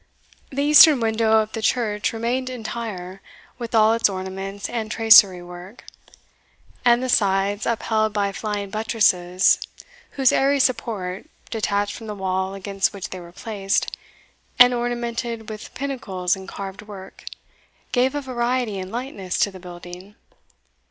[0.49, 3.21] The eastern window of the church remained entire,
[3.59, 5.83] with all its ornaments and tracery work;
[6.83, 9.59] and the sides, upheld by flying buttresses
[10.13, 13.95] whose airy support, detached from the wall against which they were placed,
[14.57, 17.25] and ornamented with pinnacles and carved work,
[17.91, 20.15] gave a variety and lightness to the building.